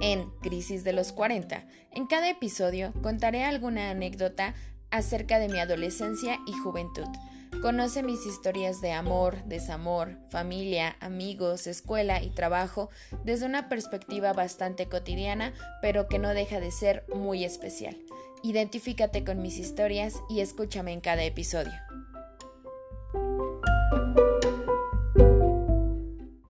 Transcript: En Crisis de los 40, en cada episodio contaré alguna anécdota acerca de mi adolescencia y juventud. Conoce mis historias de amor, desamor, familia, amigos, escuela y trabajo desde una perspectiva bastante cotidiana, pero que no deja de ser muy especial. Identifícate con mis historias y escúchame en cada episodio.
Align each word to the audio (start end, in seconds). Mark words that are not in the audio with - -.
En 0.00 0.30
Crisis 0.40 0.82
de 0.82 0.94
los 0.94 1.12
40, 1.12 1.66
en 1.92 2.06
cada 2.06 2.30
episodio 2.30 2.94
contaré 3.02 3.44
alguna 3.44 3.90
anécdota 3.90 4.54
acerca 4.90 5.38
de 5.38 5.48
mi 5.48 5.58
adolescencia 5.58 6.38
y 6.46 6.52
juventud. 6.52 7.06
Conoce 7.60 8.02
mis 8.02 8.24
historias 8.24 8.80
de 8.80 8.92
amor, 8.92 9.44
desamor, 9.44 10.16
familia, 10.30 10.96
amigos, 11.00 11.66
escuela 11.66 12.22
y 12.22 12.30
trabajo 12.30 12.88
desde 13.24 13.44
una 13.44 13.68
perspectiva 13.68 14.32
bastante 14.32 14.86
cotidiana, 14.86 15.52
pero 15.82 16.08
que 16.08 16.18
no 16.18 16.30
deja 16.30 16.60
de 16.60 16.70
ser 16.70 17.04
muy 17.14 17.44
especial. 17.44 17.98
Identifícate 18.42 19.22
con 19.22 19.42
mis 19.42 19.58
historias 19.58 20.14
y 20.30 20.40
escúchame 20.40 20.94
en 20.94 21.02
cada 21.02 21.24
episodio. 21.24 21.74